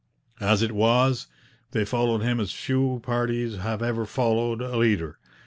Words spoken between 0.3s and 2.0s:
As it was, they